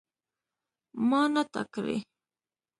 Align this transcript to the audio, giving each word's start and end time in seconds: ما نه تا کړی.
ما 1.09 1.21
نه 1.33 1.43
تا 1.53 1.61
کړی. 1.73 1.97